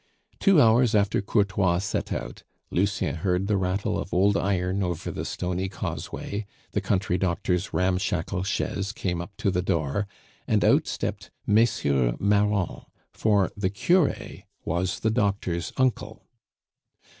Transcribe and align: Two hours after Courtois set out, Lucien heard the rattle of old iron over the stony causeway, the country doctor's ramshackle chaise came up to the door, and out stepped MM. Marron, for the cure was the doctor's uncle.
Two 0.39 0.59
hours 0.59 0.95
after 0.95 1.21
Courtois 1.21 1.77
set 1.77 2.11
out, 2.11 2.41
Lucien 2.71 3.17
heard 3.17 3.45
the 3.45 3.55
rattle 3.55 3.99
of 3.99 4.15
old 4.15 4.35
iron 4.35 4.81
over 4.81 5.11
the 5.11 5.23
stony 5.23 5.69
causeway, 5.69 6.47
the 6.71 6.81
country 6.81 7.19
doctor's 7.19 7.71
ramshackle 7.71 8.41
chaise 8.41 8.93
came 8.93 9.21
up 9.21 9.37
to 9.37 9.51
the 9.51 9.61
door, 9.61 10.07
and 10.47 10.65
out 10.65 10.87
stepped 10.87 11.29
MM. 11.47 12.19
Marron, 12.19 12.81
for 13.13 13.51
the 13.55 13.69
cure 13.69 14.15
was 14.65 15.01
the 15.01 15.11
doctor's 15.11 15.71
uncle. 15.77 16.23